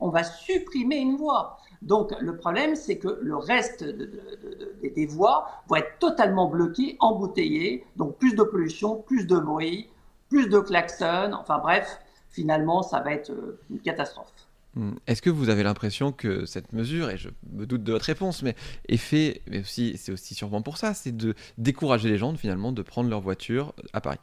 on 0.00 0.10
va 0.10 0.24
supprimer 0.24 0.96
une 0.96 1.16
voie. 1.16 1.58
Donc 1.82 2.12
le 2.20 2.36
problème, 2.36 2.74
c'est 2.74 2.98
que 2.98 3.18
le 3.20 3.36
reste 3.36 3.84
des 3.84 5.06
voies 5.06 5.48
vont 5.68 5.76
être 5.76 5.98
totalement 5.98 6.48
bloquées, 6.48 6.96
embouteillées, 7.00 7.86
donc 7.96 8.16
plus 8.18 8.34
de 8.34 8.42
pollution, 8.42 8.96
plus 8.96 9.26
de 9.26 9.38
bruit, 9.38 9.88
plus 10.28 10.48
de 10.48 10.58
klaxons, 10.58 11.32
enfin 11.32 11.58
bref, 11.58 12.00
finalement, 12.30 12.82
ça 12.82 13.00
va 13.00 13.12
être 13.12 13.30
euh, 13.30 13.58
une 13.70 13.80
catastrophe. 13.80 14.32
Hmm. 14.76 14.92
Est-ce 15.06 15.22
que 15.22 15.30
vous 15.30 15.48
avez 15.48 15.62
l'impression 15.62 16.12
que 16.12 16.44
cette 16.44 16.74
mesure, 16.74 17.08
et 17.08 17.16
je 17.16 17.30
me 17.50 17.64
doute 17.64 17.82
de 17.82 17.92
votre 17.92 18.04
réponse, 18.04 18.42
mais 18.42 18.54
est 18.88 18.98
fait, 18.98 19.40
mais 19.48 19.60
aussi 19.60 19.96
c'est 19.96 20.12
aussi 20.12 20.34
sûrement 20.34 20.60
pour 20.60 20.76
ça, 20.76 20.92
c'est 20.92 21.16
de 21.16 21.34
décourager 21.56 22.10
les 22.10 22.18
gens 22.18 22.36
finalement 22.36 22.72
de 22.72 22.82
prendre 22.82 23.08
leur 23.08 23.22
voiture 23.22 23.72
à 23.94 24.02
Paris? 24.02 24.18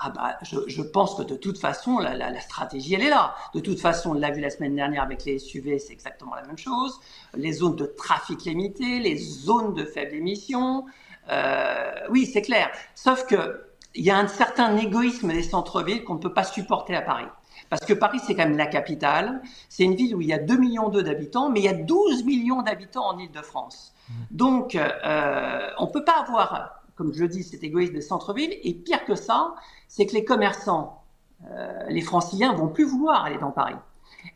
Ah 0.00 0.10
bah, 0.10 0.36
je, 0.42 0.82
pense 0.82 1.14
que 1.14 1.22
de 1.22 1.36
toute 1.36 1.56
façon, 1.56 2.00
la, 2.00 2.40
stratégie, 2.40 2.94
elle 2.94 3.02
est 3.02 3.10
là. 3.10 3.36
De 3.54 3.60
toute 3.60 3.78
façon, 3.78 4.10
on 4.10 4.14
l'a 4.14 4.32
vu 4.32 4.40
la 4.40 4.50
semaine 4.50 4.74
dernière 4.74 5.04
avec 5.04 5.24
les 5.24 5.38
SUV, 5.38 5.78
c'est 5.78 5.92
exactement 5.92 6.34
la 6.34 6.42
même 6.42 6.58
chose. 6.58 6.98
Les 7.34 7.52
zones 7.52 7.76
de 7.76 7.86
trafic 7.86 8.44
limité, 8.44 8.98
les 8.98 9.16
zones 9.16 9.72
de 9.72 9.84
faible 9.84 10.16
émission. 10.16 10.84
Euh, 11.30 11.92
oui, 12.10 12.26
c'est 12.26 12.42
clair. 12.42 12.70
Sauf 12.96 13.24
que 13.26 13.62
il 13.94 14.04
y 14.04 14.10
a 14.10 14.18
un 14.18 14.26
certain 14.26 14.76
égoïsme 14.76 15.32
des 15.32 15.44
centres-villes 15.44 16.02
qu'on 16.02 16.14
ne 16.14 16.20
peut 16.20 16.34
pas 16.34 16.42
supporter 16.42 16.96
à 16.96 17.02
Paris. 17.02 17.28
Parce 17.78 17.86
que 17.86 17.94
Paris, 17.94 18.20
c'est 18.24 18.34
quand 18.34 18.44
même 18.44 18.56
la 18.56 18.66
capitale. 18.66 19.42
C'est 19.68 19.84
une 19.84 19.94
ville 19.94 20.14
où 20.14 20.20
il 20.20 20.28
y 20.28 20.32
a 20.32 20.38
2 20.38 20.56
millions 20.56 20.88
d'habitants, 20.88 21.50
mais 21.50 21.60
il 21.60 21.64
y 21.64 21.68
a 21.68 21.74
12 21.74 22.24
millions 22.24 22.62
d'habitants 22.62 23.06
en 23.06 23.18
Ile-de-France. 23.18 23.94
Mmh. 24.08 24.12
Donc, 24.30 24.74
euh, 24.74 25.60
on 25.78 25.86
ne 25.86 25.90
peut 25.90 26.04
pas 26.04 26.24
avoir 26.26 26.82
comme 26.96 27.12
je 27.12 27.22
le 27.22 27.28
dis, 27.28 27.42
cet 27.42 27.64
égoïsme 27.64 27.94
des 27.94 28.00
centres-villes. 28.00 28.56
Et 28.62 28.72
pire 28.72 29.04
que 29.04 29.16
ça, 29.16 29.54
c'est 29.88 30.06
que 30.06 30.12
les 30.12 30.24
commerçants, 30.24 31.02
les 31.88 32.00
franciliens, 32.00 32.52
vont 32.52 32.68
plus 32.68 32.84
vouloir 32.84 33.24
aller 33.24 33.38
dans 33.38 33.50
Paris. 33.50 33.74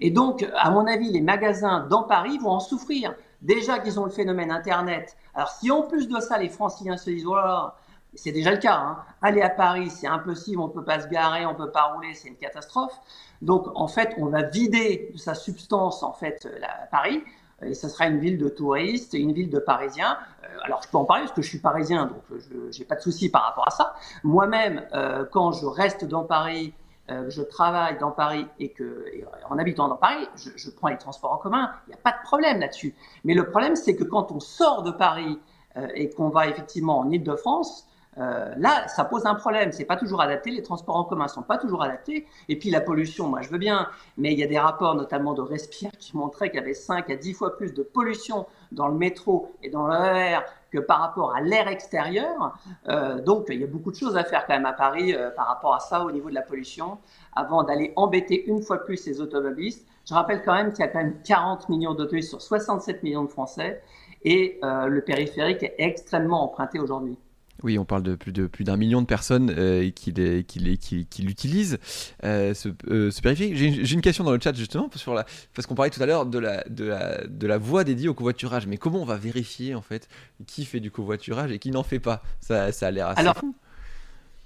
Et 0.01 0.11
donc, 0.11 0.47
à 0.57 0.71
mon 0.71 0.87
avis, 0.87 1.11
les 1.11 1.21
magasins 1.21 1.87
dans 1.89 2.03
Paris 2.03 2.39
vont 2.39 2.51
en 2.51 2.61
souffrir. 2.61 3.15
Déjà 3.41 3.79
qu'ils 3.79 4.01
ont 4.01 4.05
le 4.05 4.11
phénomène 4.11 4.51
Internet. 4.51 5.17
Alors, 5.35 5.51
si 5.51 5.71
en 5.71 5.83
plus 5.83 6.09
de 6.09 6.21
ça, 6.21 6.39
les 6.39 6.49
franciliens 6.49 6.97
se 6.97 7.11
disent, 7.11 7.25
voilà, 7.25 7.77
c'est 8.15 8.33
déjà 8.33 8.51
le 8.51 8.59
cas, 8.59 8.77
hein. 8.77 8.99
aller 9.23 9.43
à 9.43 9.51
Paris, 9.51 9.91
c'est 9.91 10.07
impossible, 10.07 10.61
on 10.61 10.69
ne 10.69 10.73
peut 10.73 10.85
pas 10.85 11.01
se 11.01 11.09
garer, 11.09 11.47
on 11.47 11.53
ne 11.53 11.57
peut 11.57 11.71
pas 11.71 11.93
rouler, 11.93 12.15
c'est 12.15 12.29
une 12.29 12.37
catastrophe. 12.37 12.99
Donc, 13.43 13.67
en 13.75 13.87
fait, 13.87 14.15
on 14.19 14.27
va 14.27 14.43
vider 14.43 15.11
de 15.13 15.19
sa 15.19 15.35
substance, 15.35 16.03
en 16.03 16.13
fait, 16.13 16.49
Paris 16.91 17.23
et 17.63 17.75
ce 17.75 17.89
sera 17.89 18.07
une 18.07 18.19
ville 18.19 18.39
de 18.39 18.49
touristes, 18.49 19.15
une 19.15 19.33
ville 19.33 19.51
de 19.51 19.59
Parisiens. 19.59 20.17
Euh, 20.45 20.47
alors 20.63 20.83
je 20.83 20.89
peux 20.89 20.97
en 20.97 21.05
parler 21.05 21.25
parce 21.25 21.35
que 21.35 21.43
je 21.43 21.49
suis 21.49 21.59
parisien, 21.59 22.07
donc 22.07 22.23
je 22.31 22.79
n'ai 22.79 22.85
pas 22.85 22.95
de 22.95 23.01
souci 23.01 23.31
par 23.31 23.43
rapport 23.43 23.67
à 23.67 23.71
ça. 23.71 23.95
Moi-même, 24.23 24.87
euh, 24.95 25.25
quand 25.31 25.53
je 25.53 25.67
reste 25.67 26.05
dans 26.05 26.25
Paris, 26.25 26.73
euh, 27.11 27.29
je 27.31 27.43
travaille 27.43 27.99
dans 27.99 28.11
Paris 28.11 28.47
et 28.59 28.71
que 28.71 29.05
en 29.49 29.59
habitant 29.59 29.89
dans 29.89 29.97
Paris, 29.97 30.29
je, 30.37 30.51
je 30.55 30.71
prends 30.71 30.89
les 30.89 30.99
transports 30.99 31.33
en 31.33 31.39
commun, 31.39 31.73
il 31.87 31.91
n'y 31.91 31.95
a 31.95 32.03
pas 32.03 32.13
de 32.13 32.23
problème 32.25 32.61
là-dessus. 32.61 32.95
Mais 33.25 33.35
le 33.35 33.49
problème, 33.51 33.77
c'est 33.77 33.97
que 33.97 34.05
quand 34.05 34.31
on 34.31 34.41
sort 34.41 34.83
de 34.83 34.91
Paris 34.91 35.39
et 35.95 36.11
qu'on 36.11 36.29
va 36.29 36.49
effectivement 36.49 36.99
en 36.99 37.11
Île-de-France, 37.11 37.88
euh, 38.19 38.53
là, 38.57 38.89
ça 38.89 39.05
pose 39.05 39.27
un 39.27 39.35
problème. 39.35 39.73
C'est 39.73 39.85
pas 39.85 39.97
toujours 39.97 40.21
adapté. 40.21 40.51
Les 40.51 40.63
transports 40.63 40.97
en 40.97 41.05
commun 41.05 41.29
sont 41.29 41.43
pas 41.43 41.59
toujours 41.59 41.83
adaptés. 41.83 42.27
Et 42.49 42.59
puis 42.59 42.71
la 42.71 42.81
pollution, 42.81 43.29
moi 43.29 43.43
je 43.43 43.49
veux 43.49 43.59
bien, 43.59 43.89
mais 44.17 44.33
il 44.33 44.39
y 44.39 44.43
a 44.43 44.47
des 44.47 44.59
rapports, 44.59 44.95
notamment 44.95 45.35
de 45.35 45.43
Respire, 45.43 45.91
qui 45.99 46.17
montraient 46.17 46.51
qu'il 46.51 46.59
y 46.59 46.63
avait 46.63 46.75
5 46.75 47.09
à 47.11 47.17
10 47.17 47.35
fois 47.35 47.57
plus 47.57 47.73
de 47.75 47.83
pollution 47.83 48.47
dans 48.73 48.89
le 48.89 48.95
métro 48.95 49.55
et 49.63 49.71
dans 49.71 49.87
l'air 49.87 50.45
que 50.71 50.79
par 50.79 51.01
rapport 51.01 51.35
à 51.35 51.41
l'air 51.41 51.69
extérieur. 51.69 52.59
Euh, 52.89 53.21
donc 53.21 53.47
il 53.49 53.61
y 53.61 53.65
a 53.65 53.67
beaucoup 53.67 53.91
de 53.91 53.97
choses 53.97 54.17
à 54.17 54.25
faire 54.25 54.47
quand 54.47 54.55
même 54.55 54.67
à 54.67 54.73
Paris 54.73 55.15
euh, 55.15 55.31
par 55.31 55.47
rapport 55.47 55.75
à 55.75 55.81
ça 55.81 56.05
au 56.05 56.11
niveau 56.11 56.29
de 56.29 56.35
la 56.35 56.43
pollution, 56.43 56.99
avant 57.35 57.63
d'aller 57.63 57.93
embêter 57.97 58.47
une 58.49 58.63
fois 58.63 58.85
plus 58.85 59.07
les 59.07 59.21
automobilistes. 59.21 59.87
Je 60.07 60.15
rappelle 60.15 60.43
quand 60.43 60.55
même 60.55 60.73
qu'il 60.73 60.81
y 60.81 60.89
a 60.89 60.89
quand 60.89 60.99
même 60.99 61.21
40 61.23 61.69
millions 61.69 61.93
d'automobilistes 61.93 62.31
sur 62.31 62.43
67 62.43 63.03
millions 63.03 63.25
de 63.25 63.31
Français 63.31 63.83
et 64.25 64.59
le 64.63 65.01
périphérique 65.01 65.63
est 65.63 65.75
extrêmement 65.79 66.43
emprunté 66.43 66.81
aujourd'hui. 66.81 67.19
Oui, 67.65 67.77
on 67.79 67.85
parle 67.85 68.05
de 68.05 68.15
plus 68.15 68.33
de 68.33 68.47
plus 68.47 68.65
d'un 68.65 68.77
million 68.77 69.01
de 69.03 69.07
personnes 69.07 69.53
euh, 69.57 69.91
qui, 69.91 70.13
qui, 70.13 71.23
l'utilisent, 71.23 71.79
euh, 72.23 72.55
ce, 72.55 72.69
euh, 72.89 73.11
périphérique. 73.21 73.57
J'ai 73.57 73.95
une 73.95 74.01
question 74.01 74.23
dans 74.23 74.33
le 74.33 74.39
chat 74.41 74.55
justement 74.55 74.89
sur 74.95 75.15
la, 75.15 75.25
parce 75.55 75.67
qu'on 75.67 75.75
parlait 75.75 75.91
tout 75.91 76.03
à 76.03 76.07
l'heure 76.07 76.27
de 76.27 76.39
la, 76.39 76.63
de, 76.69 76.85
la, 76.85 77.27
de 77.27 77.47
la 77.47 77.59
voie 77.59 77.83
dédiée 77.83 78.09
au 78.09 78.15
covoiturage. 78.15 78.69
Mais 78.69 78.77
comment 78.77 79.03
on 79.03 79.05
va 79.05 79.17
vérifier 79.17 79.75
en 79.75 79.83
fait 79.83 80.09
qui 80.47 80.65
fait 80.65 80.81
du 80.81 80.93
covoiturage 80.93 81.51
et 81.51 81.59
qui 81.59 81.73
n'en 81.73 81.83
fait 81.83 81.99
pas? 81.99 82.23
Ça, 82.41 82.71
ça 82.71 82.87
a 82.87 82.91
l'air 82.93 83.09
assez 83.09 83.21
alors, 83.21 83.37
fou. 83.37 83.55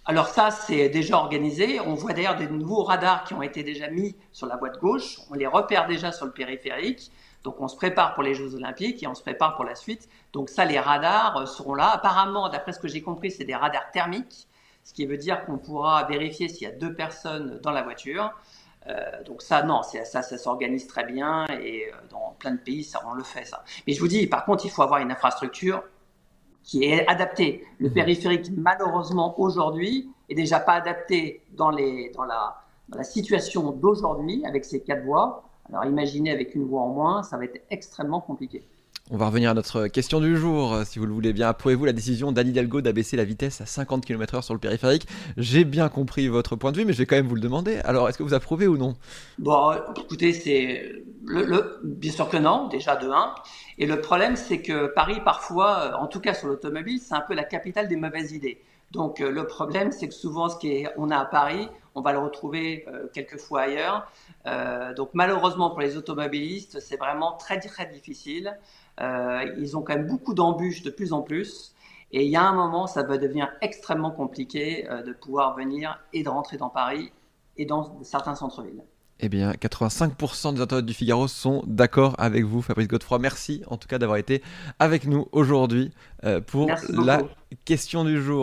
Alors 0.06 0.28
ça, 0.28 0.50
c'est 0.50 0.88
déjà 0.88 1.18
organisé. 1.18 1.80
On 1.80 1.94
voit 1.94 2.14
d'ailleurs 2.14 2.36
des 2.36 2.48
nouveaux 2.48 2.82
radars 2.82 3.24
qui 3.24 3.34
ont 3.34 3.42
été 3.42 3.62
déjà 3.62 3.88
mis 3.88 4.16
sur 4.32 4.46
la 4.46 4.56
voie 4.56 4.70
de 4.70 4.78
gauche. 4.78 5.18
On 5.30 5.34
les 5.34 5.46
repère 5.46 5.86
déjà 5.86 6.12
sur 6.12 6.24
le 6.24 6.32
périphérique. 6.32 7.12
Donc 7.44 7.60
on 7.60 7.68
se 7.68 7.76
prépare 7.76 8.14
pour 8.14 8.22
les 8.22 8.34
Jeux 8.34 8.54
Olympiques 8.54 9.02
et 9.02 9.06
on 9.06 9.14
se 9.14 9.22
prépare 9.22 9.56
pour 9.56 9.64
la 9.64 9.74
suite. 9.74 10.08
Donc 10.32 10.48
ça, 10.48 10.64
les 10.64 10.78
radars 10.78 11.36
euh, 11.36 11.46
seront 11.46 11.74
là. 11.74 11.90
Apparemment, 11.90 12.48
d'après 12.48 12.72
ce 12.72 12.78
que 12.78 12.88
j'ai 12.88 13.02
compris, 13.02 13.30
c'est 13.30 13.44
des 13.44 13.54
radars 13.54 13.90
thermiques, 13.90 14.48
ce 14.84 14.92
qui 14.92 15.06
veut 15.06 15.16
dire 15.16 15.44
qu'on 15.44 15.58
pourra 15.58 16.04
vérifier 16.04 16.48
s'il 16.48 16.62
y 16.62 16.70
a 16.70 16.74
deux 16.74 16.94
personnes 16.94 17.60
dans 17.62 17.72
la 17.72 17.82
voiture. 17.82 18.32
Euh, 18.88 19.22
donc 19.24 19.42
ça, 19.42 19.62
non, 19.62 19.82
ça, 19.82 20.04
ça, 20.04 20.38
s'organise 20.38 20.88
très 20.88 21.04
bien 21.04 21.46
et 21.60 21.86
euh, 21.86 21.96
dans 22.10 22.34
plein 22.38 22.52
de 22.52 22.58
pays, 22.58 22.82
ça, 22.82 23.00
on 23.06 23.14
le 23.14 23.22
fait 23.22 23.44
ça. 23.44 23.64
Mais 23.86 23.92
je 23.92 24.00
vous 24.00 24.08
dis, 24.08 24.26
par 24.26 24.44
contre, 24.44 24.64
il 24.64 24.70
faut 24.70 24.82
avoir 24.82 25.00
une 25.00 25.12
infrastructure 25.12 25.84
qui 26.64 26.84
est 26.84 27.06
adaptée. 27.08 27.64
Le 27.78 27.90
mmh. 27.90 27.92
périphérique, 27.92 28.50
malheureusement, 28.56 29.38
aujourd'hui, 29.40 30.10
est 30.28 30.34
déjà 30.34 30.60
pas 30.60 30.74
adapté 30.74 31.42
dans, 31.52 31.70
les, 31.70 32.10
dans, 32.10 32.24
la, 32.24 32.62
dans 32.88 32.98
la 32.98 33.04
situation 33.04 33.70
d'aujourd'hui 33.72 34.44
avec 34.46 34.64
ces 34.64 34.82
quatre 34.82 35.04
voies. 35.04 35.44
Alors 35.68 35.84
imaginez 35.84 36.30
avec 36.30 36.54
une 36.54 36.64
voie 36.64 36.82
en 36.82 36.88
moins, 36.88 37.22
ça 37.22 37.36
va 37.36 37.44
être 37.44 37.60
extrêmement 37.70 38.20
compliqué. 38.20 38.62
On 39.10 39.16
va 39.16 39.26
revenir 39.26 39.50
à 39.50 39.54
notre 39.54 39.88
question 39.88 40.20
du 40.20 40.36
jour, 40.36 40.76
si 40.86 40.98
vous 40.98 41.06
le 41.06 41.12
voulez 41.12 41.32
bien. 41.32 41.48
Approuvez-vous 41.48 41.84
la 41.84 41.92
décision 41.92 42.30
d'Anne 42.30 42.48
Hidalgo 42.48 42.80
d'abaisser 42.80 43.16
la 43.16 43.24
vitesse 43.24 43.60
à 43.60 43.66
50 43.66 44.06
km/h 44.06 44.42
sur 44.42 44.54
le 44.54 44.60
périphérique? 44.60 45.08
J'ai 45.36 45.64
bien 45.64 45.88
compris 45.88 46.28
votre 46.28 46.54
point 46.54 46.70
de 46.70 46.78
vue, 46.78 46.84
mais 46.84 46.92
je 46.92 46.98
vais 46.98 47.06
quand 47.06 47.16
même 47.16 47.26
vous 47.26 47.34
le 47.34 47.40
demander. 47.40 47.78
Alors, 47.84 48.08
est-ce 48.08 48.16
que 48.16 48.22
vous 48.22 48.32
approuvez 48.32 48.68
ou 48.68 48.78
non? 48.78 48.94
Bon, 49.38 49.72
écoutez, 50.00 50.32
c'est 50.32 50.92
le, 51.26 51.80
bien 51.82 52.12
sûr 52.12 52.28
que 52.28 52.36
non, 52.36 52.68
déjà 52.68 52.94
de 52.96 53.08
1. 53.08 53.34
Et 53.78 53.86
le 53.86 54.00
problème, 54.00 54.36
c'est 54.36 54.62
que 54.62 54.86
Paris, 54.94 55.20
parfois, 55.24 55.98
en 56.00 56.06
tout 56.06 56.20
cas 56.20 56.32
sur 56.32 56.46
l'automobile, 56.46 57.00
c'est 57.00 57.14
un 57.14 57.22
peu 57.22 57.34
la 57.34 57.44
capitale 57.44 57.88
des 57.88 57.96
mauvaises 57.96 58.32
idées. 58.32 58.62
Donc, 58.92 59.20
euh, 59.22 59.30
le 59.30 59.46
problème, 59.46 59.90
c'est 59.90 60.06
que 60.06 60.14
souvent, 60.14 60.50
ce 60.50 60.56
qu'on 60.56 61.10
a 61.10 61.16
à 61.16 61.24
Paris, 61.24 61.68
on 61.94 62.02
va 62.02 62.12
le 62.12 62.18
retrouver 62.18 62.84
euh, 62.88 63.06
quelquefois 63.12 63.62
ailleurs. 63.62 64.06
Euh, 64.46 64.92
donc, 64.92 65.10
malheureusement, 65.14 65.70
pour 65.70 65.80
les 65.80 65.96
automobilistes, 65.96 66.78
c'est 66.80 66.98
vraiment 66.98 67.32
très, 67.32 67.58
très 67.58 67.86
difficile. 67.86 68.58
Ils 69.00 69.76
ont 69.76 69.82
quand 69.82 69.94
même 69.96 70.06
beaucoup 70.06 70.34
d'embûches 70.34 70.82
de 70.82 70.90
plus 70.90 71.12
en 71.12 71.22
plus. 71.22 71.74
Et 72.12 72.24
il 72.24 72.30
y 72.30 72.36
a 72.36 72.42
un 72.42 72.52
moment, 72.52 72.86
ça 72.86 73.02
va 73.02 73.16
devenir 73.16 73.50
extrêmement 73.62 74.10
compliqué 74.10 74.86
de 75.04 75.12
pouvoir 75.12 75.56
venir 75.56 75.98
et 76.12 76.22
de 76.22 76.28
rentrer 76.28 76.58
dans 76.58 76.68
Paris 76.68 77.10
et 77.56 77.64
dans 77.64 77.98
certains 78.02 78.34
centres-villes. 78.34 78.82
Eh 79.18 79.28
bien, 79.28 79.52
85% 79.52 80.54
des 80.54 80.60
internautes 80.60 80.86
du 80.86 80.94
Figaro 80.94 81.26
sont 81.26 81.64
d'accord 81.66 82.14
avec 82.18 82.44
vous, 82.44 82.60
Fabrice 82.60 82.86
Godefroy. 82.86 83.18
Merci 83.18 83.62
en 83.66 83.76
tout 83.76 83.88
cas 83.88 83.98
d'avoir 83.98 84.18
été 84.18 84.42
avec 84.78 85.06
nous 85.06 85.26
aujourd'hui 85.32 85.90
pour 86.46 86.70
la 86.90 87.22
question 87.64 88.04
du 88.04 88.22
jour. 88.22 88.40